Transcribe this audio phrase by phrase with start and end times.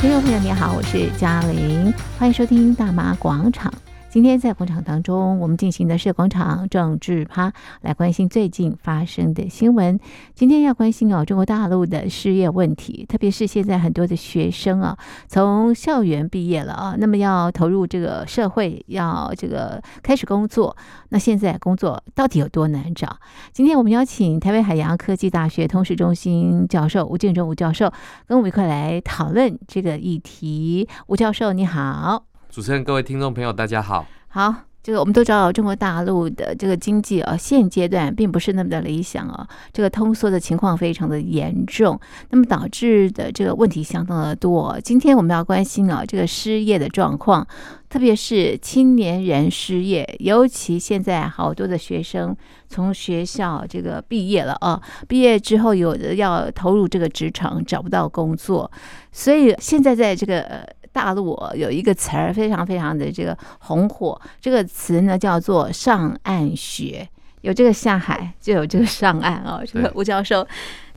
[0.00, 3.70] 听众朋友，你好，我是嘉玲，欢迎收听《大妈广场》。
[4.10, 7.52] 今天在广场当中，我们进行的是广场政治趴，
[7.82, 10.00] 来关心最近发生的新闻。
[10.34, 14.98] 今天要关心哦，中国大陆的失业问题，特别是现在很多的学生啊，
[15.28, 20.76] 从校园毕业了啊，那么要投入这个社会，要这个开始工作，
[21.10, 23.16] 那现在工作到底有多难找？
[23.52, 27.92] 今天我们邀请台北海洋科技大学通识中心教授吴建中吴教授，
[28.26, 30.88] 跟我们一块来讨论这个议题。
[31.06, 32.29] 吴教授，你好。
[32.50, 34.04] 主持人，各位听众朋友，大家好。
[34.26, 41.98] 好，这个我们都知道，中国大陆的这个经济啊，现阶段并不是那么的理想啊，这个通缩的情况非常的严重，
[42.30, 44.76] 那么导致的这个问题相当的多。
[44.82, 47.46] 今天我们要关心啊，这个失业的状况，
[47.88, 52.36] 特别是青年人失业，尤其现在好多的学生
[52.68, 58.68] 从学校这个毕业了啊，毕业之后有的要投入这个职场，找不到工作，
[59.12, 60.66] 所以现在在这个。
[60.92, 67.08] 大陆有一个词儿非常非常的这个红火，这个词呢叫做上岸学，
[67.42, 69.62] 有这个下海就有这个上岸哦。
[69.66, 70.46] 这个吴教授，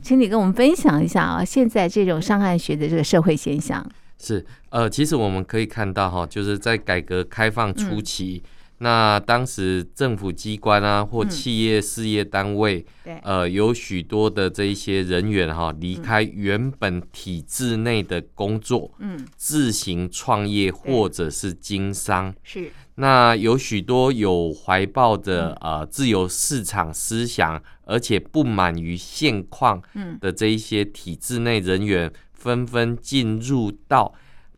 [0.02, 3.84] 请你跟我们分享一下啊，现在这种上岸学的这个社会现象。
[4.18, 8.42] 是呃，其实我们可以看到哈，就是在改革开放初期。
[8.44, 22.70] 嗯那当时政府机关啊，或企业事业单位，嗯、呃，有许多的这一些人员哈，离开原本体制内的工作，嗯，自行创业或者是经商，是。
[22.96, 29.82] 那有许多有怀抱的呃自由市场思想，而且不满于现况
[30.20, 34.14] 的这一些体制内人员，纷纷进入到。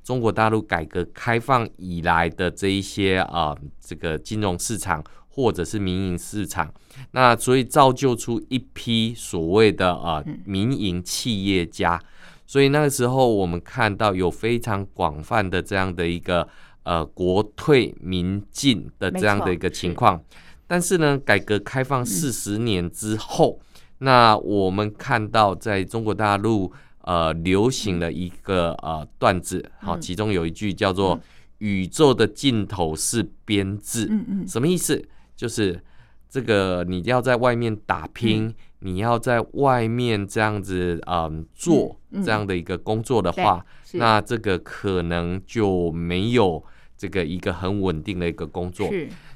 [0.06, 6.72] 中国大陆改革开放以来的这一些啊、呃，这个金融市场或者是民营市场，
[7.10, 12.00] 那所以造就出一批所谓的啊、呃、民营企业家。
[12.46, 16.46] 所以那个时候我们看到有非常广泛的这样的一个
[16.84, 20.22] 呃国退民进的这样的一个情况。
[20.68, 23.58] 但是呢，改革开放四十年之后，
[23.98, 26.72] 那我们看到在中国大陆。
[27.06, 31.16] 呃，流行的一个呃段子，好，其中有一句叫做
[31.58, 35.00] “宇宙的尽头是编制”，嗯嗯，什么意思？
[35.36, 35.80] 就是
[36.28, 46.60] 这个你要在外面打拼，你要在外面这样子嗯做这样的一个工作的话，那这个可能就没有
[46.96, 48.90] 这个一个很稳定的一个工作。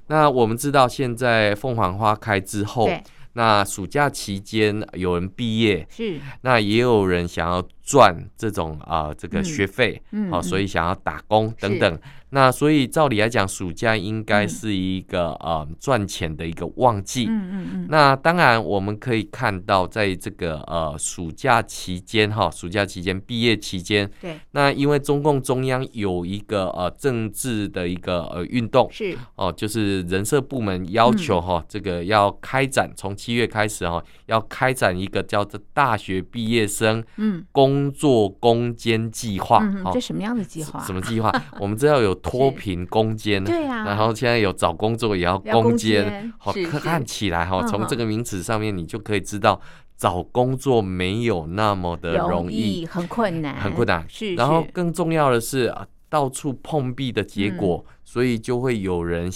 [0.09, 2.91] 那我们知道，现在凤凰花开之后。
[3.35, 11.99] 那暑假期间有人毕业，是，那也有人想要赚这种啊、呃、这个学费，好、嗯哦，所以想要打工等等。
[12.33, 17.27] 那所以照理来讲，暑假应该是一个、嗯、呃赚钱的一个旺季。
[17.29, 17.87] 嗯嗯嗯。
[17.91, 24.39] 那当然我们可以看到，在这个呃暑假期间哈，暑假期间毕业期间，对。
[24.53, 39.61] 那因为中共中央有一个呃政治的一个呃运动是哦、呃，就是人社部门要求哈、嗯，这个要开展从七月开始哈，要开展一个叫做大学毕业生嗯工作攻坚计划。
[39.63, 40.83] 嗯，这什么样的计划？
[40.83, 41.33] 什么计划？
[41.61, 42.11] 我们知道有。
[42.23, 49.61] 脱贫攻坚，对呀，然后现在有找工作也要攻坚，好看起来哈，从这个名词上面你就可以知道
[49.97, 54.05] 找工作没有那么的容易，很困难，很困难。
[54.09, 55.75] 是，然后更重要的是
[56.09, 59.31] 到处碰壁的结果，所以就会有人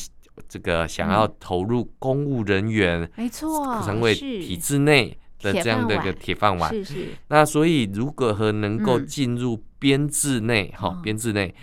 [0.49, 6.73] 这个想要投入公务人员，没错，成为体制内的这样的一个铁饭碗。
[6.73, 11.55] 是是，那所以如果和能够进入编制内，哈，编制内。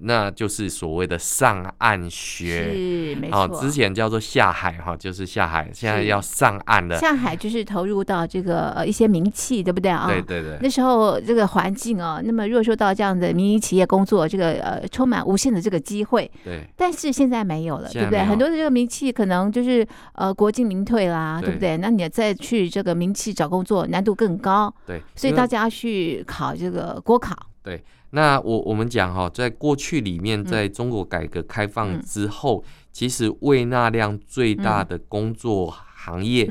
[0.00, 3.38] 那就是所谓的上岸学，是没错。
[3.38, 6.98] 哦，之前叫做下海哈，就是下海，现在要上岸了。
[6.98, 10.06] 下海就是投入到这个呃一些名气，对不对啊？
[10.06, 10.58] 对对对。
[10.60, 16.30] 那时候这个环境啊，那么如果说到这样的民营企业工作，这个呃充满无限的这个机会。
[16.44, 16.66] 对。
[16.76, 18.22] 但是现在没有了，对不对？
[18.24, 21.78] 很多的这个名气可能就是呃国进民退啦，对不对？
[21.78, 24.74] 那你再去这个名气找工作难度更高。
[24.86, 25.00] 对。
[25.16, 27.34] 所以大家去考这个国考。
[27.62, 27.82] 对。
[28.10, 32.62] 那我我们讲哈，在过去里面，在中国改革开放之后，
[32.92, 36.46] 其实为纳量最大的工作行业，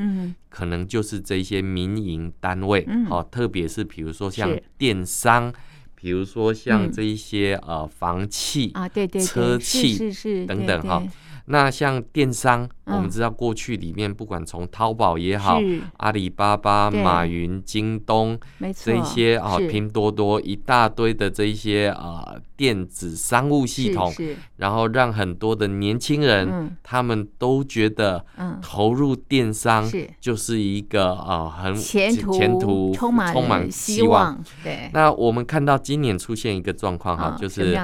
[0.49, 5.53] 可能就是这些民营单位，好，特别是比如说像电商，
[5.93, 11.03] 比如说像这一些呃房企啊，对对，车企等等哈。
[11.45, 15.59] 那像电商，我们知道过去里面不管从淘宝也好，
[15.97, 18.39] 阿里巴巴、马云、京东，
[18.75, 24.13] 这一些啊，拼多多一大堆的这一些啊电子商务系统，
[24.57, 28.23] 然后让很多的年轻人他们都觉得
[28.61, 29.89] 投入电商
[30.19, 34.41] 就是一个啊很前途前途充满充满希望。
[34.63, 37.75] 对，那我们看到今年出现一个状况哈，就是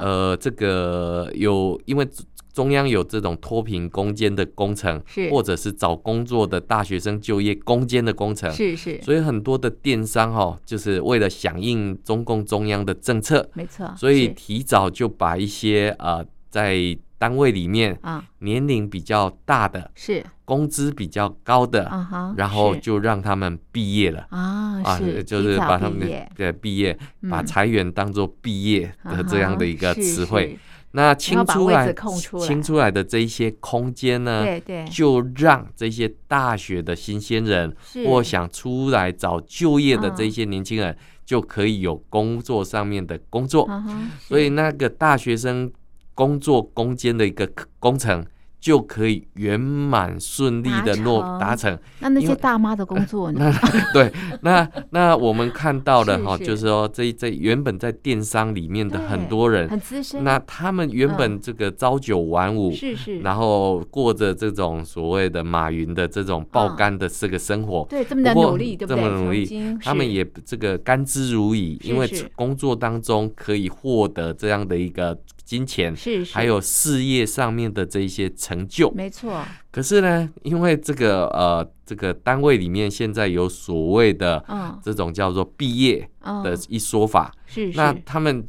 [0.00, 2.08] 呃这个有因为。
[2.54, 5.28] 中央有这种脱贫攻坚的工程，是。
[5.28, 9.02] 或者是找工作的大学生就业攻坚的工程，是是。
[9.02, 13.92] 所以很多的电商哈，就是为了响应中共中央的政策，没错。
[13.96, 18.24] 所以提早就把一些呃在单位里面啊。
[18.38, 20.24] 年龄比较大的，是。
[20.44, 21.90] 工资比较高的，
[22.36, 24.26] 然后就让他们毕业了。
[24.28, 26.96] 啊啊，就是把他们的毕业，
[27.30, 30.58] 把裁员当做毕业的这样的一个词汇。
[30.96, 31.92] 那清出来，
[32.46, 37.74] 清出来的这一些空间呢，对对，就让这些大学的新鲜人
[38.06, 43.68] 或想出来找就业的这些年轻人，就可以有工作上面的工作。
[44.20, 45.72] 所以那个大学生
[46.14, 47.50] 工作攻坚的一个
[47.80, 48.24] 工程。
[48.64, 51.78] 就可以圆满顺利的落达成。
[51.98, 53.52] 那那些大妈的工作呢？
[53.62, 69.02] 那 对，那那我们看到的哈，就是说这这原本在电商里面的很多人，很资深，那他们原本这个朝九晚五，是是，然后过着这种所谓的马云的这种爆肝的这个生活，对，这么的努力，对不对？
[69.02, 75.18] 这么努力，他们也这个甘之如饴，因为工作当中可以获得这样的一个。
[75.44, 75.94] 金钱
[76.32, 79.44] 还有事业上面的这一些成就，没错。
[79.70, 84.42] 可是呢，因为这个呃，这个单位里面现在有所谓的
[84.82, 86.08] 这种叫做毕业
[86.42, 87.30] 的一说法。
[87.74, 88.46] 那他们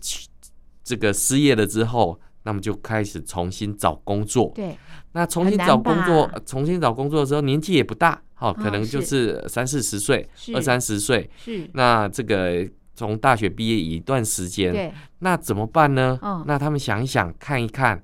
[0.83, 4.51] 这个失业了之后，那么就开始重新找工作。
[4.55, 4.77] 对。
[5.11, 11.29] 那重新找工作，重新找工作的时候，年纪也不大，好、哦，可能就是三四十岁，二三十岁。
[11.35, 11.69] 是。
[11.73, 12.65] 那这个。
[12.95, 16.17] 从大学毕业一段时间，那怎么办呢？
[16.45, 18.01] 那他们想一想，看一看，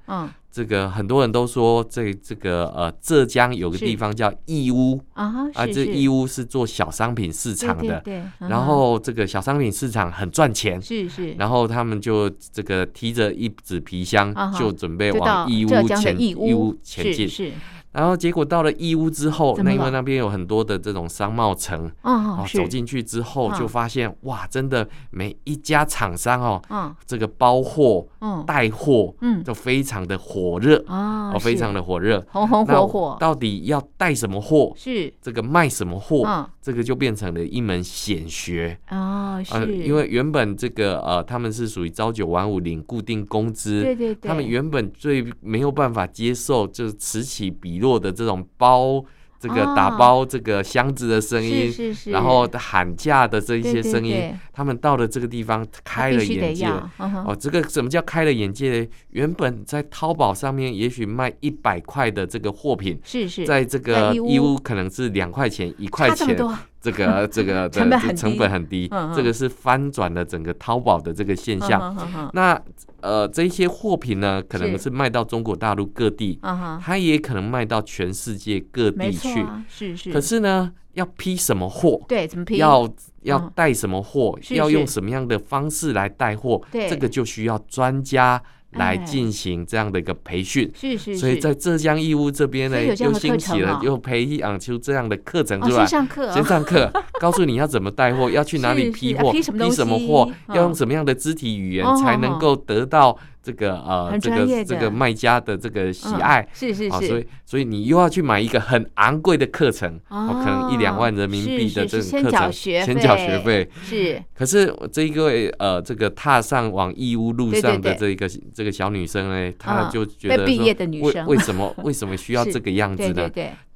[0.52, 5.00] 这个很多人都说，这这个呃，浙江有个地方叫义乌。
[5.14, 8.04] 啊，这义乌是做小商品市场的，
[8.40, 16.78] 然后这个小商品市场很赚钱，是是，然后他们就这个提着一纸皮箱，就准备往义乌前义乌。
[16.84, 17.54] 前进。
[17.92, 28.08] 然后结果到了义乌之后，那因为那边有很多的这种商贸城，哦，走进去之后就发现，哇，真的每一家厂商哦，这个包货、
[28.48, 33.18] 带货，嗯，都非常的火热，哦，非常的火热，红红火火。
[33.20, 34.74] 到底要带什么货？
[34.76, 35.14] 是。
[35.22, 36.50] 这个卖什么货？
[36.62, 38.78] 这个就变成了一门显学。
[38.86, 49.04] 啊，是，因为原本这个呃，他们是属于朝九晚五领固定工资，对对对，他们原本最没有办法接受就是此起彼落的这种包，
[49.38, 56.68] 这个打包这个箱子的声音，是是是，然后喊价的这一些声音，对对对，他们到了这个地方开了眼界。
[56.98, 58.88] 哦，这个什么叫开了眼界呢？
[59.10, 66.38] 原本在淘宝上面也许卖一百块的这个货品，是是，在这个义乌可能是两块钱、一块钱。
[66.82, 71.96] 这个 这个的成本很低，成本很低，这个是翻转了整个淘宝的这个现象。
[72.34, 72.60] 那
[73.02, 76.40] 呃，这些货品呢，可能是卖到中国大陆各地，
[76.82, 79.46] 它也可能卖到全世界各地去。
[79.68, 80.12] 是是。
[80.12, 82.02] 可是呢，要批什么货？
[82.08, 82.58] 对，怎么批？
[82.58, 82.88] 要
[83.22, 84.38] 要带什么货？
[84.50, 86.62] 要用什么样的方式来带货？
[86.72, 88.42] 这个就需要专家。
[88.74, 95.86] 来进行这样的一个培训，是是，所以在浙江义乌这边呢，又兴起了，又培养出这样的课程出来。
[95.86, 103.18] 先上课，先上课，告诉你要怎么带货，要去哪里批货，批什么货，要用什么样的肢体语言才能够得到。
[103.44, 114.22] 这个呃，这个这个卖家的这个喜爱，是是是，所以所以你又要去买一个很昂贵的课程，哦，可能一两万人民币的这个课程，先缴学费，是。
[114.36, 123.30] 可是这一位呃，这个踏上往义乌路上的这一个这个小女生呢，她就觉得说，为为什么为什么需要 这个样子呢？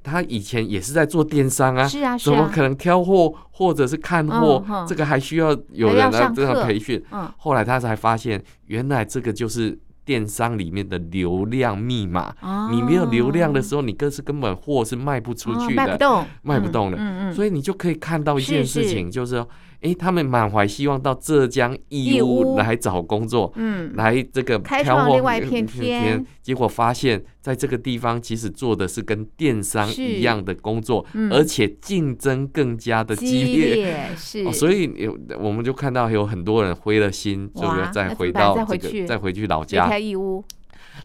[0.06, 4.64] 他以前也是在做电商啊，是啊，怎么可能挑货或者是看货？
[4.86, 7.02] 这个还需要有人来这样培训。
[7.36, 12.32] 后来他才发现，原来这个就是电商里面的流量密码。
[12.70, 17.32] 你没有流量的时候，你更是根本货是卖不出去的，卖不动，卖不动的。
[17.32, 19.48] 所以你就可以看到一件事情，就是说。
[19.86, 39.96] 哎，他们满怀希望到浙江义乌来找工作，嗯，来这个开创另外一片天，结果发现在这个地方其实做的是跟电商一样的工作，而且竞争更加的激烈，是，所以有我们就看到有很多人灰了心，就是再回到这个再回去老家。
[39.96, 40.44] 义乌。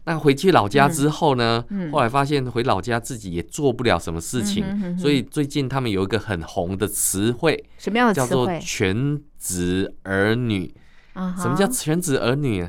[0.04, 8.26] 那回去老家之后呢，后来发现回老家自己也做不了什么事情，所以最近他们有一个很红的词汇，什么样的词汇？
[8.28, 10.74] 叫做全职儿女。
[11.14, 12.68] 什么叫全职儿女？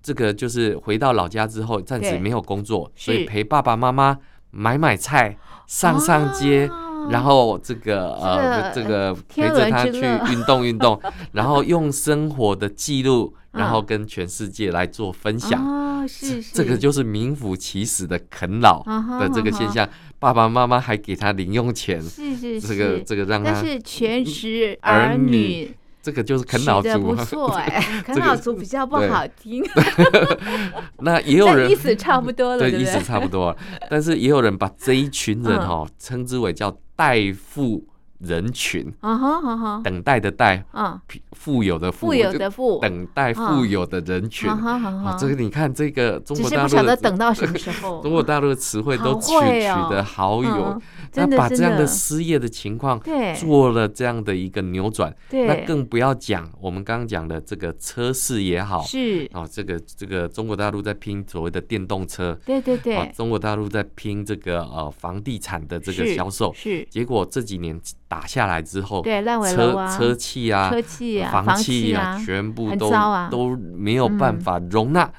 [0.00, 4.18] 这个就是回到老家之后，暂时没有工作，所以陪爸爸妈妈
[4.50, 6.70] 买买菜、上上街，
[7.10, 10.00] 然后这个呃，这个陪着他去
[10.32, 11.00] 运动运动，
[11.32, 15.60] 然后用生活的记录，然后跟全世界来做分享。
[15.64, 18.82] 哦是，这个就是名副其实的啃老
[19.18, 19.88] 的这个现象。
[20.18, 23.52] 爸爸妈妈还给他零用钱，是是是，这个这个让他。
[23.52, 25.74] 但是全职儿女。
[26.02, 29.64] 这个就是啃老族，不错哎， 啃老族比较不好听。
[30.98, 33.56] 那也有人意思差不多了，对，意思差不多。
[33.88, 37.82] 但是也有人把这一群人哈称之为叫代付
[38.24, 38.92] 人群。
[39.82, 40.64] 等待的待，
[41.32, 44.50] 富有的富，富有的富，等待富有的人群。
[44.50, 48.00] 啊，这个你看，这个中国大陆，只是不晓得等到什么时候。
[48.04, 50.80] 中国大陆的词汇都取取得好有。
[51.16, 53.00] 那把这样的失业的情况
[53.36, 59.28] 做了这样的一个扭转，那更不要讲我们刚刚讲的这个车市也好，是。
[59.32, 67.80] 啊，这个这个中国大陆在拼所谓的电动车，对对对，中国大陆在拼这个呃房地产的这个销售，是，结果这几年
[68.14, 72.88] 打下来之后，对，烂尾楼啊，车气啊，车气啊，房气啊，全部都
[73.28, 75.10] 都没有办法容纳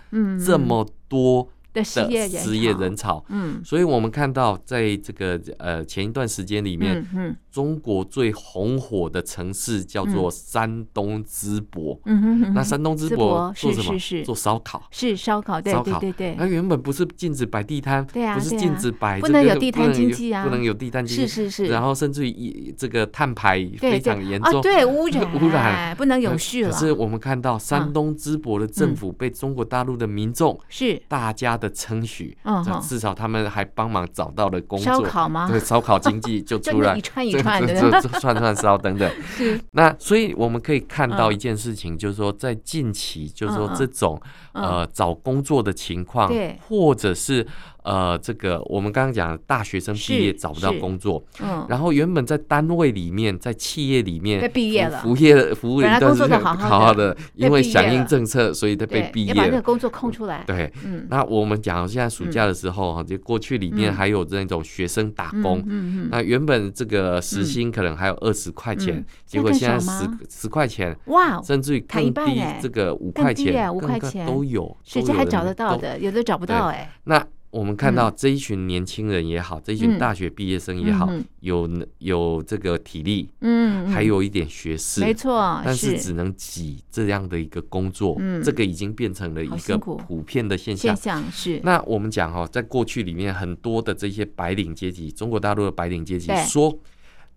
[0.45, 1.49] 这么多。
[1.75, 14.23] 的失业人潮，嗯，所以我们看到，在这个呃前一段时间里面，嗯，中国最红火的城市叫做山东淄博，嗯哼，那山东淄博做什么？
[14.23, 16.35] 做烧烤，是烧烤，对对对对。
[16.39, 21.65] 那原本不是禁止摆地摊，对啊，不是禁止摆，不能有地摊经济啊，不能有地摊经济，是是是。
[21.67, 25.35] 然后甚至于这个碳排非常严重，对污染。
[25.35, 25.95] 污染。
[25.97, 26.71] 不能有序了。
[26.71, 31.01] 可是我们看到山东淄博的政府被中国大陆的民众是。
[31.09, 31.64] 大家的。
[31.67, 32.37] 的称许，
[32.81, 35.47] 至少他们还帮忙找到了工作，烧烤吗？
[35.49, 39.11] 对，烧烤经济就 出来，一串一串的， 串串烧等等。
[39.35, 44.21] 是，那所以我们可以看到一件事情，就是说在近期，就是说这种
[44.53, 46.31] 呃找工作的情况，
[46.67, 47.45] 或者是。
[47.85, 60.43] 呃，这个我们刚刚讲，大学生毕业找不到工作，嗯，然后原本在单位里面，在企业里面被毕业了，服业服务一段时间好好的，因为响应政策，所以他被毕业，要把那个工作空出来。
[60.47, 74.25] 对，嗯，那我们讲现在暑假的时候哈，就过去里面还有那种学生打工，嗯嗯，那原本这个时薪可能还有二十块钱，结果现在十十块钱，哇，甚至于更低，这个五块钱、五块钱。
[74.25, 77.23] 都有，甚至还找得到的，有的找不到哎，那。
[77.55, 81.09] 我们看到这一群年轻人也好，这一群大学毕业生也好，
[81.39, 81.69] 有
[81.99, 90.93] 有这个体力，嗯，还有一点学识，没错，但是只能挤这样的一个工作，这个已经变成了一个普遍的现象。
[90.93, 91.61] 现象是。
[91.63, 96.77] 那我们讲哈，在过去里面，很多的这些白领阶级，中国大陆的白领阶级说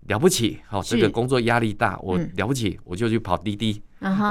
[0.09, 3.81] 了不起，好，这个工作压力大，我了不起，我就去跑滴滴。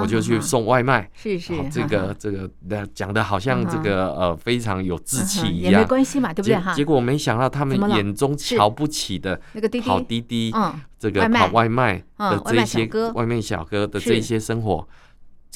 [0.02, 2.50] 我就去送外卖，是是，这个这个
[2.94, 6.74] 讲的好像这个呃非常有志气一样，也没关系嘛，对不对？
[6.74, 10.54] 结果没想到他们眼中瞧不起的那个跑滴滴，
[10.98, 14.88] 这个跑外卖的这些外卖小哥的这些生活，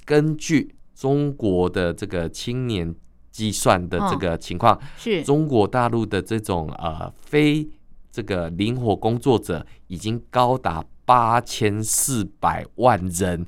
[0.04, 2.94] 根据中国的这个青年
[3.32, 5.24] 计算的这个情况，是。
[5.24, 7.66] 中国大陆的这种呃非
[8.12, 13.48] 这个灵活工作者已经高达八千四百万人。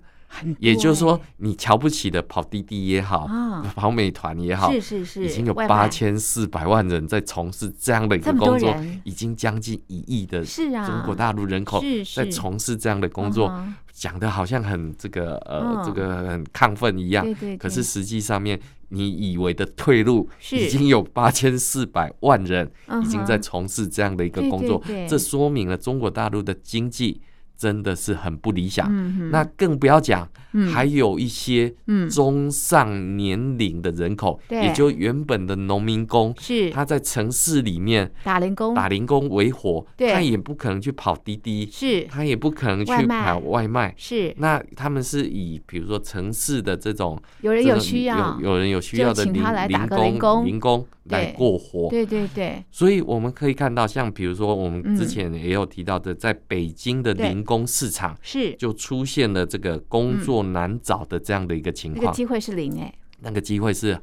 [0.60, 3.28] 也就是说，你瞧不起的跑滴滴也好，
[3.76, 11.84] 跑美团也好，是是是，已经有八千四百万人在从事这样的一个工作，已经将近一亿的中国大陆人口
[12.16, 13.54] 在从事这样的工作，
[13.92, 17.26] 讲的好像很这个呃这个很亢奋一样，
[17.58, 18.60] 可是实际上面
[18.90, 22.70] 你以为的退路，已经有八千四百万人
[23.04, 27.22] 已经在从事这样的一个工作，这说明了中国大陆的经济。
[27.64, 31.74] 真的是很不理想，嗯、那更不要讲，嗯、还有一些
[32.12, 36.70] 中上年龄的人口，嗯、也就原本的农民工，是。
[36.72, 42.04] 他在城市里面打零工，打零工为活，他也不可能去跑滴滴，是。
[42.04, 44.34] 他也不可能去跑外卖，是。
[44.38, 50.86] 那他们是以比如说城市的这种有人有需要，有有人有需要的零零工零工。
[51.08, 58.56] 来过活，对对对，所以我们可以看到，像比如说我们之前也有提到的，在北京的零工市场是。
[58.56, 64.00] 就出现了这个工作难找的这样的一个情况，那个机会是零哎，那个机会是，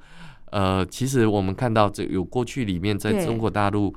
[0.53, 3.93] 呃，其实我们看到这有过去里面在中国大陆，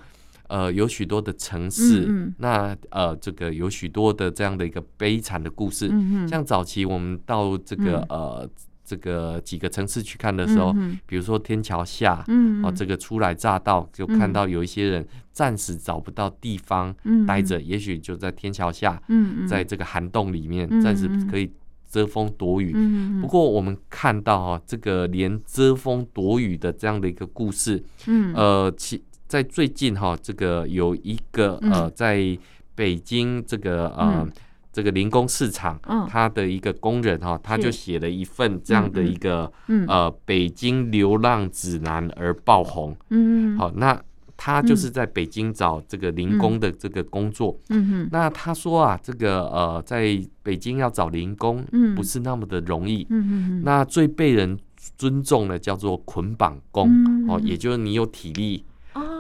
[0.48, 5.92] 呃，有许多的城市，那呃，这个有许多的这样的一个悲惨的故事，
[6.28, 8.50] 像早期我们到这个呃。
[8.86, 16.94] 这个几个城市去看的时候，嗯、比如说天桥下，嗯，哦，这个初来乍到就看到有一些人暂时找不到地方
[17.26, 21.50] 待着，嗯、也许就在天桥下，嗯，在这个涵洞里面暂时可以
[21.90, 22.74] 遮风躲雨。
[22.76, 32.38] 嗯，不过我们看到哈，这个连遮风躲雨的这样的一个故事，嗯，呃，其在最近哈，这个有一个呃，在
[32.76, 34.24] 北京这个呃。
[34.26, 34.32] 嗯
[34.74, 39.50] 这个零工市场，他的一个工人哈，他就写了一份这样的一个
[39.88, 42.98] 呃北京流浪指南而爆红。
[43.12, 44.02] 嗯，好，那
[44.36, 47.58] 他就是在北京找这个零工的这个工作。
[47.70, 51.64] 嗯哼，那他说啊，这个呃，在北京要找零工，
[51.96, 53.06] 不是那么的容易。
[53.12, 54.58] 嗯哼，那最被人
[54.98, 56.90] 尊重的叫做捆绑工，
[57.30, 58.66] 哦，也就是你有体力，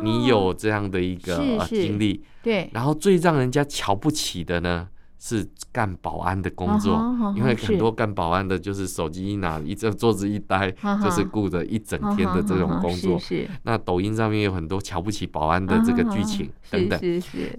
[0.03, 2.23] 你有这样的一个经历。
[2.41, 4.89] 对，然后最让人家瞧不起的呢，
[5.25, 6.99] 是干保安的工作，
[7.37, 10.69] 因为很多干保安的，就是手机一拿，一这桌子一呆，
[11.01, 13.17] 就是顾着一整天的这种工作。
[13.63, 16.99] 那抖音上面有很多瞧不起保安的这个剧情等等。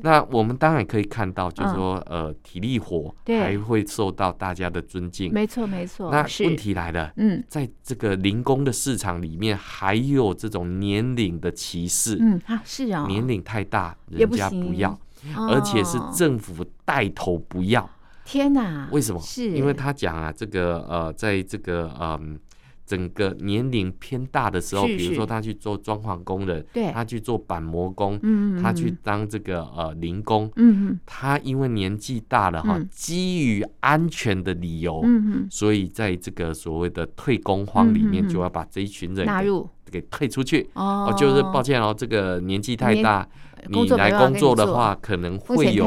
[0.03, 5.33] 那我们当然可以看到，就是说，呃，体力活还会受到大家的尊敬。
[5.33, 6.11] 没错，没错。
[6.11, 12.19] 那问题来了，嗯，在这个零工的市场里面，还有这种年龄的歧视。
[12.21, 14.99] 嗯，啊，是啊，年龄太大，人家不要。
[15.37, 17.89] 而且是政府带头不要，
[18.25, 18.89] 天哪！
[18.93, 19.21] 为什么？
[19.21, 19.51] 是。
[19.51, 22.39] 因为他讲啊，这个呃，在这个嗯，
[22.87, 39.69] 整个年龄偏大的时候，比如说他去做装潢工人，对，他去做板模工，嗯，他去当这个呃零工，嗯，他因为年纪大了哈，基于安全的理由，嗯，所以在这个所谓的退工荒里面，就要把这一群人纳入。
[39.91, 40.69] 给退出去。
[40.73, 43.25] 哦，就是抱歉哦，这个年纪太大，
[43.69, 45.87] 你来工作的话，可能会有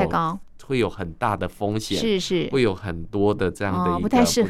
[0.66, 4.44] 会有很大的风险，是是，会有很多的这样的一个不太适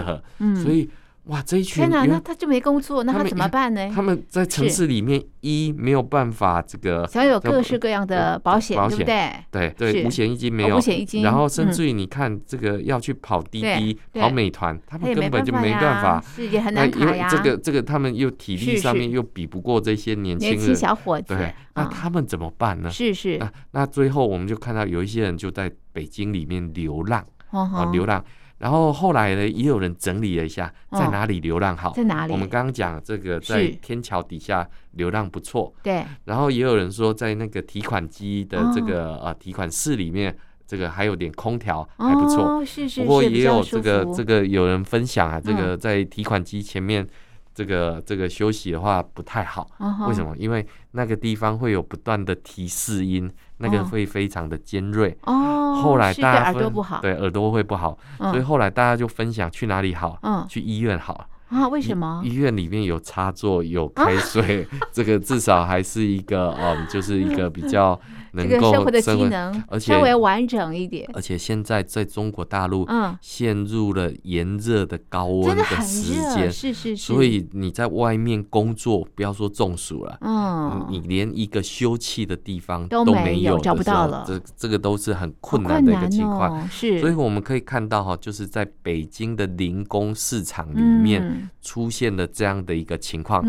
[0.00, 0.88] 合，嗯，所以。
[1.24, 3.90] 哇，这一群天哪，那他就没工作，那他怎么办呢？
[3.94, 9.32] 他们在城市里面一没有办法这个享有各式各样的保险，对不对？
[9.50, 11.22] 对对，五险一金没有，五险一金。
[11.22, 17.28] 然后甚至于你看这个要去跑滴滴、跑美团，他们根本就没办法，是也很难卡呀。
[17.30, 22.90] 这个这个他们又体力上面又比不过这些年轻人小伙子，对，那他们怎么办呢？
[22.90, 23.36] 是是。
[23.38, 28.24] 那那最后我们就看到有一些人就在北京里面流浪，啊，流浪。
[28.60, 31.92] 然后后来呢，也有人整理了一下，在哪里流浪好？
[31.92, 32.32] 在哪里？
[32.32, 35.72] 我们刚刚讲这个在天桥底下流浪不错。
[35.82, 36.04] 对。
[36.26, 42.62] 然后也有人说，在那个提款机的这个呃提款室里面，这个还有点空调，还不错。
[42.62, 43.00] 是是。
[43.00, 47.08] 不过也有这个这个有人分享啊，这个在提款机前面
[47.54, 49.66] 这个这个休息的话不太好。
[50.06, 50.36] 为什么？
[50.36, 53.30] 因为那个地方会有不断的提示音。
[53.60, 61.68] 那个会非常的尖锐哦，后来大家对耳朵不好，对耳朵会不好，所以后来大家就分享去哪里好，嗯，去医院好啊？
[61.68, 62.22] 为什么？
[62.24, 67.98] 医院里面有插座，有开水， 这个至少还是一个嗯，就是一个比较
[68.32, 71.08] 能够生活的机能，而且稍微完整一点。
[71.14, 83.60] 而且现在在中国大陆，嗯，陷入了炎热的高温的时间，是是是，所以你在外面工作，不要说中暑了，嗯，你连一个休憩的地方都没有。
[83.60, 93.44] 找不到了，这这个都是很困难的一个情况，是，所以我们可以看到哈，就是在北京的零工市场里面出现了这样的一个情况。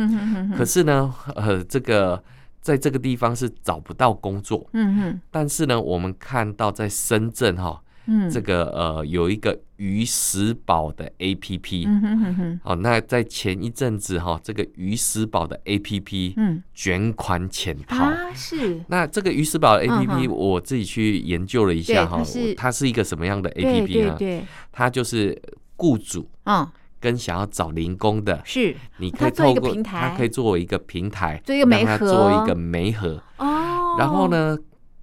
[0.55, 2.21] 可是呢，呃，这个
[2.61, 4.69] 在这个地方是找不到工作。
[4.73, 7.81] 嗯哼，但是呢，我们看到在深圳哈。
[8.07, 18.81] 嗯，这个呃有一个鱼食宝的 APP，嗯哼哼哼，哦，那在前一阵子哈，这个鱼食宝的 APP，嗯，卷款潜逃啊，是。
[18.87, 22.23] 那这个鱼食宝的 APP，我自己去研究了一下哈，
[22.57, 24.15] 它是一个什么样的 APP 呢？
[24.17, 25.39] 对，它就是
[25.75, 26.67] 雇主，嗯，
[27.01, 33.21] 跟想要找零工的，是，你可以透过它可以作为一个平台，让它做一个媒合。
[33.37, 34.57] 哦，然后呢，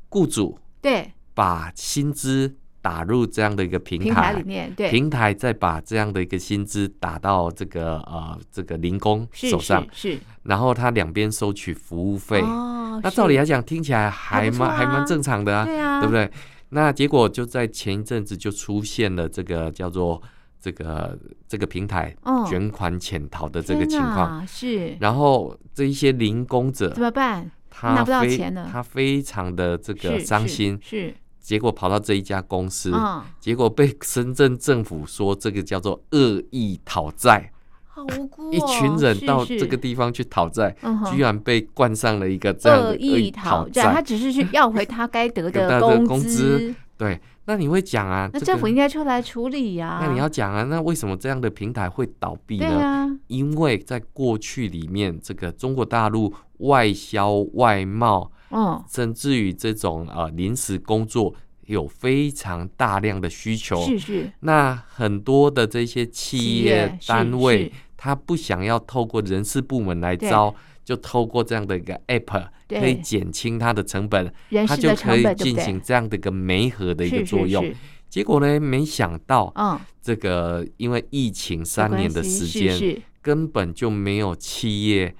[0.08, 1.12] 雇主对。
[1.34, 2.54] 把薪资。
[2.80, 12.40] 打入这样的一个平台，平台里面，对，平台再把这样的一个薪资打到这个呃这个零工手上，是，是是然后他两边收取服务费。
[12.40, 16.30] 哦，那照理来讲，听起来还蛮还，啊、还蛮正常的啊，对啊，对不对？
[16.70, 20.22] 那结果就在前一阵子就出现了这个叫做
[20.60, 22.14] 这个这个平台
[22.48, 24.96] 卷款潜逃的这个情况，是。
[25.00, 27.50] 然后这一些零工者怎么办？
[27.70, 31.08] 他拿不到钱了，他非常的这个伤心，是。
[31.08, 37.50] 是结果跑到这一家公司，哦、结果被深圳政府说这个叫做恶意讨债，
[37.86, 40.76] 好无辜、哦、 一群人到这个地方去讨债，
[41.10, 43.94] 居然被冠上了一个这样的恶意讨债。
[43.94, 46.74] 他只是去要回他该得的 工资。
[46.98, 47.18] 对，
[47.48, 48.28] 那你会讲啊？
[48.30, 50.00] 那政府应该出来处理呀。
[50.02, 50.64] 那你要讲啊？
[50.64, 53.08] 那为什么这样的平台会倒闭呢？
[53.28, 61.34] 因为在过去里面，这个中国大陆外销外贸，哦，甚至于这种呃临时工作
[61.64, 63.82] 有非常大量的需求。
[63.82, 64.30] 是是。
[64.40, 70.54] 那很多的这些企业单位，他不想要透过人事部门来招。
[70.88, 74.32] 就透过这样的一个 app，可以减轻它的成本，
[74.66, 77.70] 它就可以进行这样的一个媒合的一个作用。
[78.08, 79.52] 结果呢，没想到，
[80.00, 85.14] 这个因为疫情三年的时间，根本就没有企业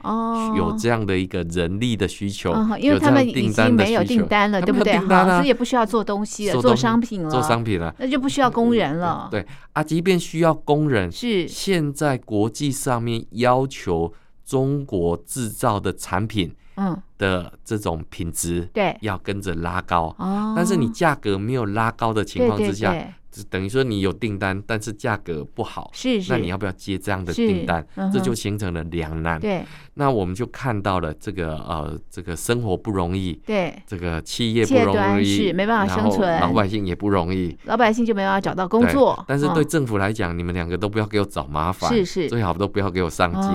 [0.57, 2.51] 有这样的一个人力的需求，
[2.81, 4.99] 因为他们已经没有订单了，对不对？
[5.01, 9.29] 哈，所以也不需要做东西了，做商品了，做商品了，那就不需要工人了。
[9.31, 9.45] 对。
[9.75, 11.47] 啊，即便需要工人，是。
[11.47, 14.15] 现在国际上面要求。
[14.49, 20.15] 中国制造的产品，嗯，的这种品质，对，要跟着拉高。
[20.19, 22.97] 哦，但是你价格没有拉高的情况之下，
[23.31, 27.87] 就等于说你有订单，但是价格不好，是是，那你要不要接这样的订单？
[28.13, 29.39] 这就形成了两难。
[29.39, 29.65] 对，
[29.95, 39.23] 那我们就看到了这个呃，这个生活不容易，对，这个企业不容易，是没办法生存，老百姓也不容易，老百姓就没办法找到工作。
[39.29, 43.49] 但是对政府来讲，你们两个都不要给我找麻烦，是是，最好都不要给我上街。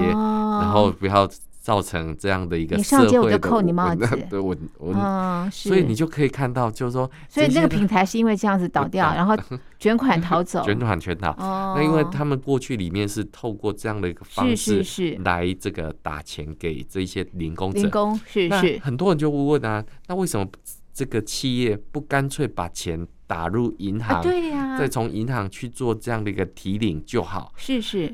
[0.54, 1.28] 然后不要
[1.64, 4.06] 造成这样的一个社会的，你上街我就扣你帽子。
[4.30, 9.34] 对，我我，嗯，所以你就可以看到，就是说，所以那个平台是因为这样子倒掉，然后
[9.80, 11.32] 卷款逃走， 卷款全逃。
[11.40, 18.78] 哦，那因为他们过去里面是透过这样的一个方式是来这个打钱给这些零工者，零工是是。
[18.84, 20.46] 很多人就会问啊，那为什么
[20.94, 24.22] 这个企业不干脆把钱打入银行？
[24.22, 27.54] 对呀，再从银行去做这样的一个提领就好。
[27.56, 28.14] 是是。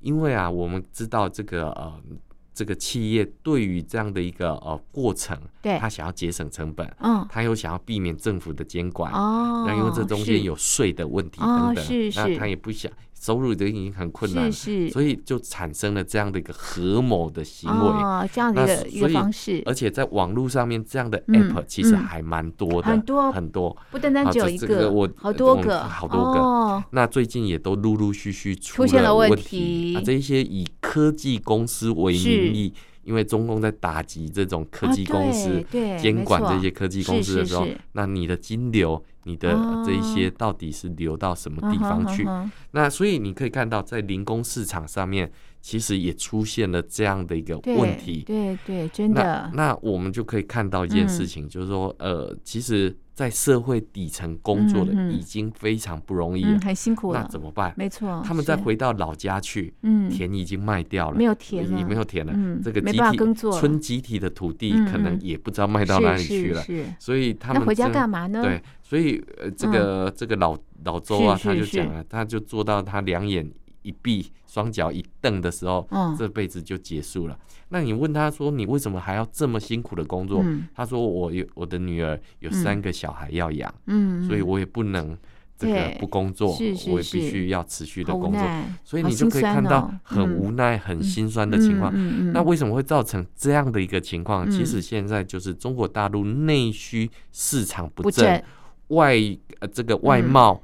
[0.00, 2.00] 因为啊，我们知道这个呃，
[2.58, 12.90] 这个企业对于这样的一个呃过程，对，他想要节省成本，嗯，他又想要避免政府的监管，哦，那因为这中间有税的问题等等，是是，那他也不想。
[13.20, 19.62] 收入都已经很困难，是是，所以就产生了这样的一个合谋的行为，哦，这样的一个方式。
[19.66, 26.84] 而且在网络上面，这样的 app 其实还蛮多的，很多很多，不单单只有一个，我好多个，好多个。
[26.92, 29.94] 那最近也都陆陆续续出现了问题。
[29.96, 32.72] 啊，这一些以科技公司为名义，
[33.08, 35.64] 因为中共在打击这种科技公司，
[35.98, 39.02] 监管这些科技公司的时候，那你的金流。
[39.24, 39.52] 你的
[39.84, 42.26] 这一些到底是流到什么地方去？
[42.70, 48.22] 那所以你可以看到，在零工市场上面，其实也出现了这样的一个问题。
[48.26, 49.50] 对对，真的。
[49.52, 52.96] 那我们就可以看到一件事情，就是说，呃，其实。
[53.18, 57.20] 在社会底层工作的已经非常不容易了，很辛苦了。
[57.20, 57.74] 那怎么办？
[57.76, 62.32] 没错，他们再回到老家去，嗯，田已经卖掉了，没有田了，也没有田了。
[62.62, 66.62] 这个集体村集体的土地可能也不知道卖到哪里去了。
[66.62, 68.40] 是，所以他们回家干嘛呢？
[68.40, 73.44] 对，所以呃，这个这个老老周啊，他就讲了，他就做到他两眼
[73.88, 77.38] 一闭，双脚一蹬的时候，这辈子就结束了。
[77.70, 80.44] 那你问他说，你为什么还要这么辛苦的工作？
[80.74, 85.16] 他说，我有我的女儿有三个小孩要养，嗯所以我也不能
[85.56, 86.56] 这个不工作，
[86.88, 88.42] 我也必须要持续的工作。
[88.84, 91.92] 所以你就可以看到很无奈、很心酸的情况。
[92.32, 94.50] 那为什么会造成这样的一个情况？
[94.50, 98.42] 其实现在就是中国大陆内需市场不振，
[98.88, 99.16] 外
[99.60, 100.62] 呃这个外贸。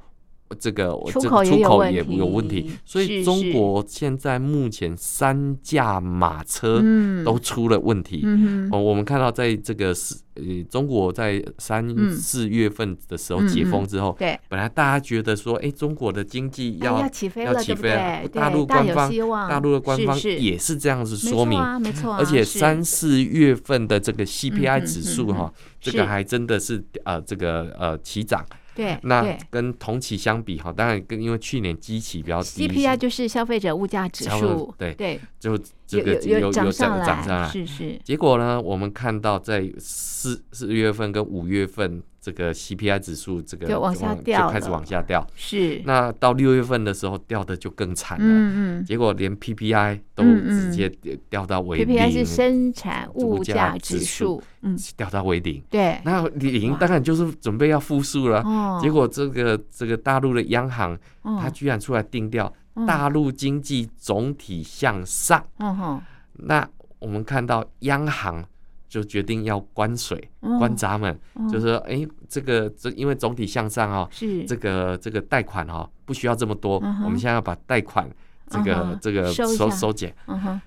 [0.59, 1.29] 这个我这出
[1.61, 6.81] 口也有问题，所以中国现在目前三驾马车
[7.23, 8.25] 都出了问题。
[8.71, 18.27] 哦，我们看到在这个四呃中国在三四月份的时候解封之后，对，本来大家觉得说，哎，中国的经济要要起飞了，对不对？
[18.33, 19.11] 大陆官方
[19.49, 28.45] 大陆的官方也是这样子说明，没错，而且三四月份的这个 CPI 指数哈，这个还真的是呃这个呃起涨。
[28.75, 35.57] 对，那跟同期相比哈，当然跟因为去年基期比较低，CPI 就是消费者物价指数，对对，就
[35.87, 37.99] 这个有有涨上来，是是。
[38.03, 42.03] 结果呢，我们看到在四四月份跟五月份。
[42.25, 45.23] 这个 CPI 指数，这个就往下掉，就开始往下掉。
[45.35, 48.25] 是，那到六月份的时候，掉的就更惨了。
[48.25, 48.83] 嗯嗯。
[48.83, 50.89] 结果连 PPI 都直接
[51.29, 51.95] 掉到为零。
[51.95, 55.61] PPI 是生产物价指数，嗯，掉到为零。
[55.69, 56.01] 对。
[56.03, 58.41] 那零当然就是准备要复苏了。
[58.41, 58.79] 哦。
[58.81, 62.51] 结果这个这个大陆的央行，它居然出来定调，
[62.87, 65.45] 大陆经济总体向上。
[65.59, 66.01] 嗯哼。
[66.33, 68.43] 那我们看到央行。
[68.87, 71.17] 就决定要关水、关闸门，
[71.51, 74.43] 就是说，哎，这个这因为总体向上哦，是。
[74.45, 78.09] 这个这个贷款哈不需要这么多，我们现在要把贷款
[78.49, 80.15] 这个这个收收减。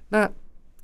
[0.08, 0.28] 那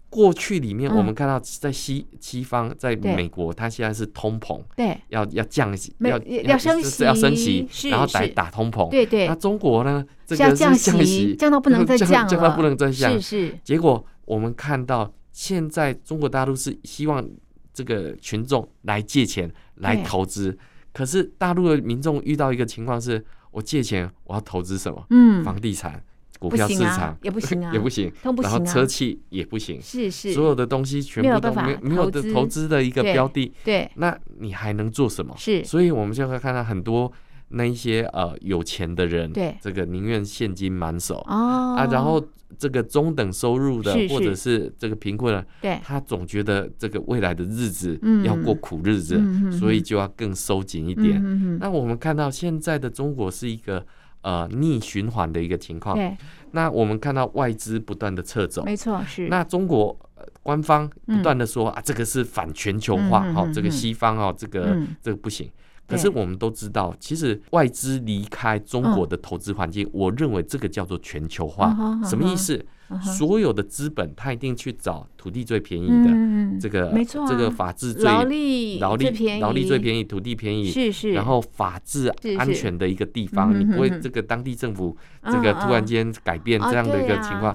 [0.09, 9.27] 过去里面，我们看到在西西方，在美国，它现在是通膨，对，要要降息，要要升息，要升息，然后打打通膨，对对。
[9.27, 10.07] 那中国呢？
[10.25, 13.11] 这个是降息，降到不能再降了， 降到不能再降。
[13.15, 13.59] 是是。
[13.65, 17.29] 结果我们看到，现在中国大陆是希望
[17.73, 20.57] 这个群众来借钱来投资，
[20.93, 25.05] 可是大陆的民众遇到一个情况是，我借钱我要投资什么？
[25.11, 26.01] 嗯，房地产。
[26.39, 27.17] 股票市场？
[27.23, 32.69] 也不行啊，也不行， 然后车企也不行，是是，所有的东西全部都没没有的投资。
[32.69, 35.35] 的一个标的，对，那你还能做什么？
[35.39, 37.11] 是，所以我们就会看到很多
[37.55, 41.17] 那一些呃有钱的人，对，这个宁愿现金满手。
[41.27, 42.23] 啊，然后
[42.59, 51.59] 这个中等收入的或者是这个贫困的，对，他总觉得这个未来的日子要过苦日子，所以就要更收紧一点。
[51.59, 53.85] 那我们看到现在的中国是一个。
[54.25, 55.95] 呃，逆循环的一个情况。
[55.95, 56.17] 对，
[56.53, 59.29] 那我们看到外资不断的撤走，没错，是。
[59.29, 59.95] 那中国
[60.43, 65.51] 官方不断的说、嗯、啊，这个是反全球化，好、嗯哦，这个西方哦，这个、嗯、这个不行。
[65.87, 71.77] 可是我们都知道，其实外资离开中国的投资环境，我认为这个叫做全球化。
[72.05, 72.65] 什么意思？
[73.03, 84.95] 所有的资本，他一定去找土地最便宜的，这个没错，这个法治最劳力劳力劳力最便宜，土地便宜是是，然后法治安全的一个地方，你不会这个当地政府
[85.25, 87.55] 这个突然间改变这样的一个情况。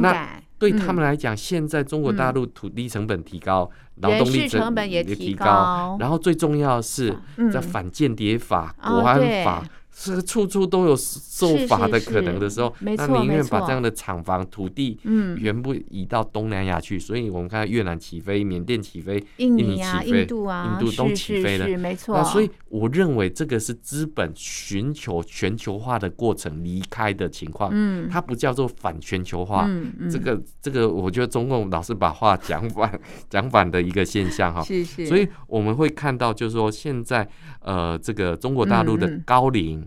[0.00, 3.68] 那对他们来讲，现在中国大陆土地成本提高。
[3.96, 7.14] 劳动力成本也提高，然后最重要的是
[7.52, 9.62] 在反间谍法、国安法。
[10.02, 16.98] 是处处都有受罚的可能的时候，那宁愿把这样的厂房、土地，嗯全部移到东南亚去。
[16.98, 21.78] 所以我们看到越南起飞、缅甸起飞、印尼起飞、印度啊、印度都起飞了。
[21.78, 22.16] 没错。
[22.16, 27.70] 那所以我认为这个是资本寻求全球化的过程离开的情况。
[27.72, 29.68] 嗯，它不叫做反全球化。
[30.10, 34.62] 这个这个，我觉得中共老是把话讲反， 讲反的一个现象哈。
[34.62, 35.04] 是是。
[35.04, 37.28] 所以我们会看到，就是说现在
[37.60, 39.86] 呃，这个中国大陆的高龄。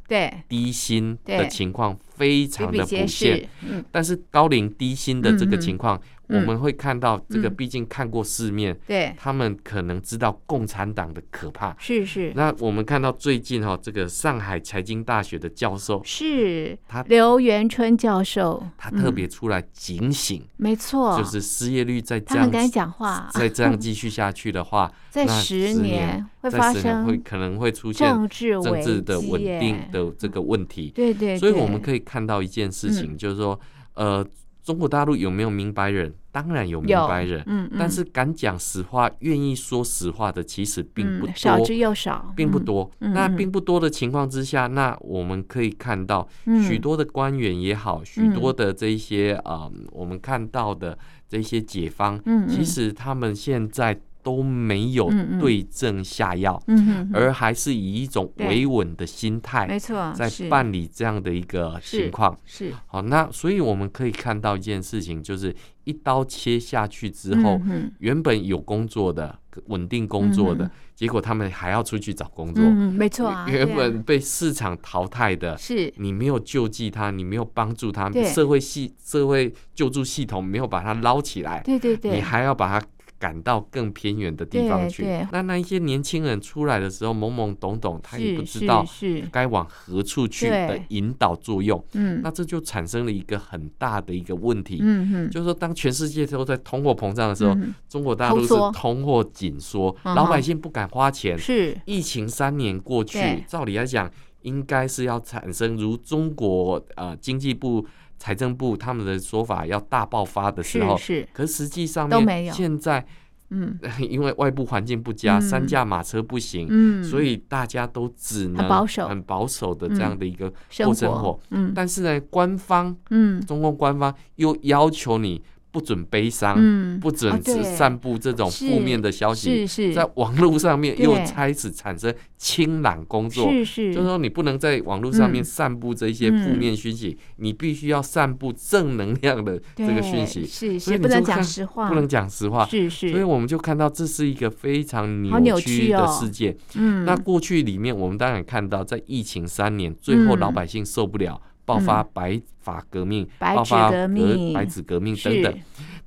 [0.11, 0.43] 对。
[0.49, 5.97] 低薪的情况非常的普遍，嗯，但是高龄低薪的这个情况。
[6.33, 11.75] 我们会看到这个，毕竟看过世面，对，他们可能知道共产党的可怕。
[11.77, 12.31] 是是。
[12.37, 30.89] 那我们看到最近哈，这个上海财经大学的教授是他刘元春教授，他特别出来警醒，没错，就是失业率在这样，敢讲话， 再这样继续下去的话， 在十年会发生会可能会出现政治政治的稳定的这个问题。
[30.95, 31.37] 对对。
[31.37, 33.59] 所以我们可以看到一件事情，就是说，
[33.95, 34.25] 呃。
[34.63, 36.13] 中国大陆有没有明白人？
[36.31, 42.89] 当然有明白人，嗯，嗯，但是敢讲实话、愿意说实话的其实并不多，少之又少，并不多。
[42.99, 46.29] 嗯、那并不多的情况之下，那我们可以看到
[46.63, 50.95] 许多的官员也好，许、嗯、多的这一些啊、嗯，我们看到的
[51.27, 53.99] 这些解方，嗯，其实他们现在。
[54.23, 63.01] 都没有对症下药，嗯，而还是以一种维稳的心态，没错，在办理这样的一个情况，是好。
[63.01, 67.59] 那所以我们可以看到一件事情，就是一刀切下去之后，
[67.99, 73.47] 原本有工作的、稳定工作的，结果他们还要出去找工作，嗯，没错啊。
[73.49, 75.91] 原本被市场淘汰的，是。
[75.97, 82.87] 你没有救济他，你没有帮助他，社会系社会救助系统没有把他捞起来，对对对，你还要把他。
[83.21, 88.83] 赶到更偏远的地方去，那那一些年轻人出来的时候懵懵懂懂，他也不知道
[89.31, 97.55] 该往何处去的引导作用，嗯，那这就产生了一个很大的一个问题，嗯，就是说当全世界都在通货膨胀的时候，
[97.87, 101.77] 中国大陆是通货紧缩，老百姓不敢花钱，是。
[101.85, 104.09] 疫情三年过去，照理来讲
[104.41, 107.85] 应该是要产生如中国呃经济部。
[108.21, 113.03] 财政部他们的说法要大爆发的时候，是，是，可实际上面现在，
[113.49, 120.53] 嗯， 因为外部环境不佳，嗯、三驾马车不行，嗯，所以大家都只能很保守、很保守的这样的一个
[120.83, 125.41] 过生活，嗯，但是呢，官方，嗯，中共官方又要求你。
[125.71, 146.55] 不准悲伤，嗯、不准只散布这种负面的消息，在网络上面又开始产生清朗工作，是是，就是说你不能在网络上面散布这些负面讯息，嗯、你必须要散布正能量的这个讯息，是是，所以不能讲实话，不能讲实话，是是，所以我们就看到这是一个非常扭曲的世界。
[146.75, 151.41] 嗯，那过去里面我们当然看到，在疫情三年，最后老百姓受不了。
[151.71, 154.07] 爆发白法革命，爆发革
[154.53, 155.57] 白纸革命等等。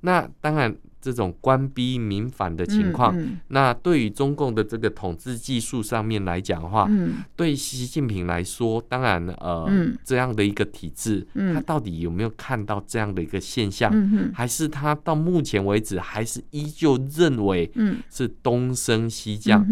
[0.00, 13.90] 那当然，这种官逼民反的情况，嗯嗯、那对于中共的这个统治技术上面来讲的话，嗯、对习近平来说，当然呃，嗯、这样的一个体制，嗯、他到底有没有看到这样的一个现象？
[13.94, 17.70] 嗯、还是他到目前为止还是依旧认为
[18.10, 19.66] 是东升西降？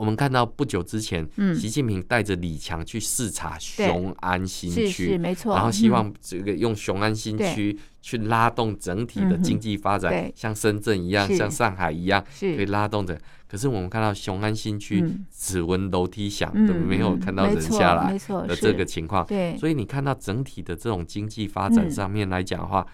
[0.00, 13.20] 我们看到不久之前，习近平带着李强去视察雄安新区，没错，然后希望这个用雄安新区去拉动整体的经济发展，像深圳一样，像上海一样，可以拉动的。
[13.46, 19.26] 可是我们看到雄安新区只闻楼梯响，都没有看到人下来的这个情况。
[19.26, 22.86] 对，所以你看到整体的这种经济发展上面来讲的话。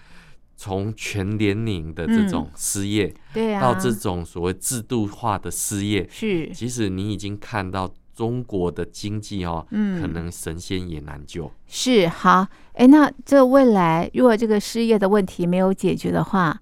[0.59, 11.51] 从全年龄的这种失业，对啊，到这种所谓制度化的失业，是，其实你已经看到中国的经济哦，嗯，可能神仙也难救。
[11.67, 16.59] 是好，哎，那这未来如果这个失业的问题没有解决的话，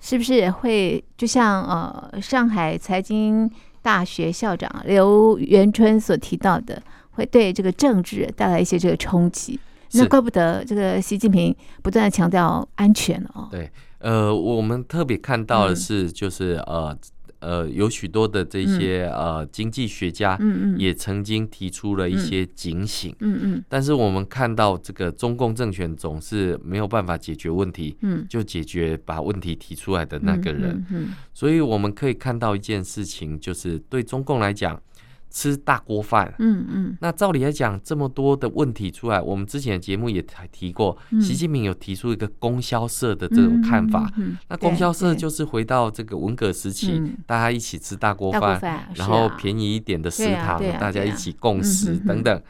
[0.00, 3.48] 是不是会就像呃上海财经
[3.80, 6.82] 大学校长刘元春所提到的，
[7.12, 9.60] 会对这个政治带来一些这个冲击？
[9.92, 13.48] 那怪不得这个习近平不断的强调安全哦。
[13.50, 16.96] 对，呃，我们特别看到的是，就是呃
[17.38, 23.64] 呃，有许多的这些呃经济学家，嗯嗯，也曾经提出了一些警醒，嗯嗯。
[23.68, 31.10] 但是我们看到这个中共政权总是没有办法解决问题，嗯，就解决把问题提出来的那个人，嗯。
[31.32, 34.80] 所以我们可以看到一件事情，就是对中共来讲。
[35.30, 44.10] 吃大锅饭，嗯嗯，那照理来讲，这么多的问题出来，我们之前的节目也提过，习近平有提出一个供销社的这种看法，
[44.48, 52.42] 那供销社就是回到这个文革时期，大家一起吃大锅饭，然后便宜一点的食堂，大家一起共食等等。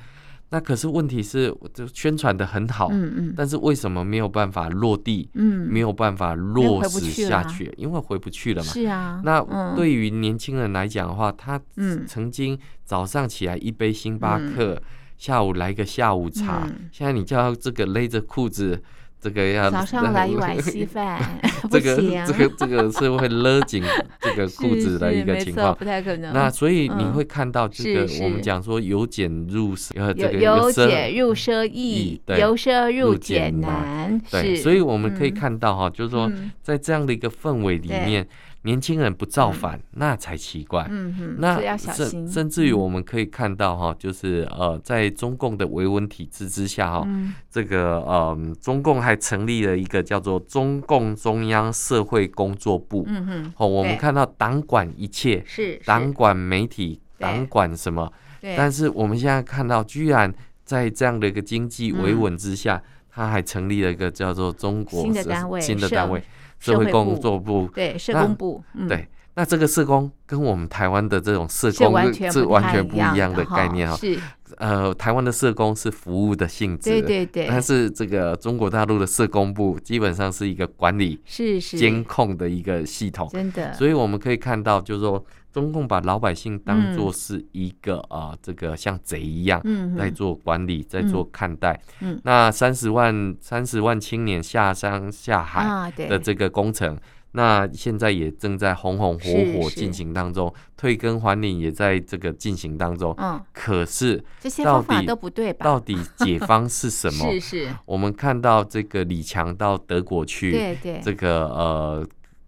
[0.51, 5.29] 那可是问题是，就宣传的很好，嗯嗯，但是为什么没有办法落地？
[5.35, 8.73] 嗯，没有办法落实下去，因为回不去了嘛。
[8.73, 9.21] 是啊。
[9.25, 9.41] 那
[9.75, 11.61] 对于年轻人来讲的话，他
[12.07, 14.81] 曾经早上起来一杯星巴克，
[15.19, 18.83] 下午来个下午茶，现在你叫他这个勒着裤子。
[19.27, 21.21] 这个要早上来一碗稀饭，
[21.69, 23.83] 这个这个这个是会勒紧
[24.21, 26.33] 这个裤子的一个情况，不太可能。
[26.33, 34.17] 那所以你会看到这个，我们讲说由俭入奢，呃，这个由俭入奢易，由奢入俭难。
[34.31, 36.31] 对，所以我们可以看到哈，就是说
[36.63, 38.25] 在这样的一个氛围里面。
[38.67, 40.87] 年轻人不造反，那才奇怪。
[40.91, 47.07] 嗯哼，那甚甚至于我们可以看到哈，就是呃，在中共的维稳体制之下哈，
[47.49, 53.05] 这个呃，中共还成立了一个叫做中共中央社会工作部。
[53.07, 58.13] 嗯哼，哦，我们看到党管一切，是党管媒体，党管什么？
[58.57, 60.33] 但是我们现在看到，居然
[60.65, 66.23] 在这样的一个经济维稳之下，他还成立了一个叫做中国新的单位，新的单位。
[66.59, 73.97] 社会工作部，对社工部，对，那这个社工跟我们台湾的这种社工是完全不一样的概念哈。
[73.97, 74.19] 是，
[74.57, 77.47] 呃，台湾的社工是服务的性质，对对对。
[77.49, 83.73] 但是这个中国大陆的社工部基本上是一个管理、是是监控的一个系统，真的。
[83.75, 85.25] 所以我们可以看到，就是说。
[85.57, 89.59] 中共把老百姓当做是一个啊、嗯呃，这个像贼一样
[89.97, 91.81] 在做管理，嗯、在做看待。
[92.01, 97.01] 嗯、那三十万三十万青年下山下海的这个工程，啊、
[97.33, 103.15] 那现在也正在红红火火进行当中，退耕还林也在这个进行当中。
[103.17, 105.65] 嗯、可是这些方法都不对吧？
[105.65, 107.33] 到底解方是什么？
[107.33, 107.69] 是是。
[107.87, 112.07] 我们看到这个李强到德国去，对对，这个呃。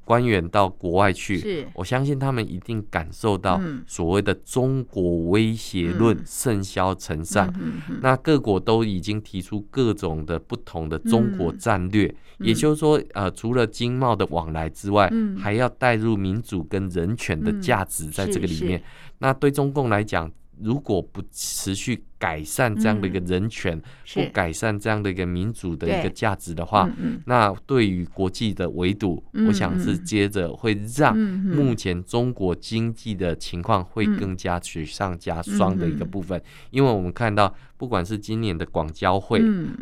[0.09, 7.53] 官员到国外去，我相信他们一定感受到所谓的中国威胁论甚嚣尘上。
[8.01, 18.83] 那各国都已经提出各种的不同的中国战略，也就是说，呃，除了经贸的往来之外，还要带入民主跟人权的价值在这个里面。
[19.19, 20.31] 那对中共来讲，
[20.63, 23.81] 如果不持续改善这样的一个人权，
[24.15, 26.91] 不改善这样的一个民主的一个价值的话，
[27.27, 36.43] 那对于国际的围堵，我想是接着会让目前中国经济的情况会更加雪上加霜的一个部分。
[36.71, 39.41] 因为我们看到，不管是今年的广交会，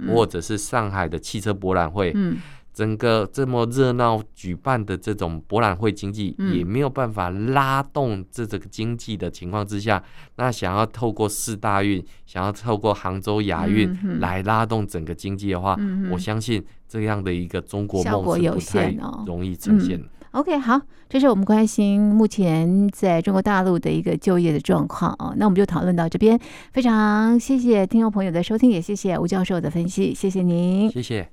[0.08, 2.14] 或者是上海的汽车博览会。
[2.76, 10.04] 整个这么热闹举办的这种博览会经济，也没有办法拉动这这个经济的情况之下，
[10.36, 15.74] 那想要透过四大运，想要透过杭州亚运来拉动整个经济的话，
[16.12, 18.94] 我相信这样的一个中国梦是不太
[19.26, 19.98] 容易呈现。
[20.32, 25.32] OK，好，这是我们关心目前在中国大陆的一个就业的状况啊。
[25.38, 26.38] 那我们就讨论到这边，
[26.74, 31.24] 非常谢谢听众朋友的收听，也谢谢吴教授的分析，谢谢您，谢谢。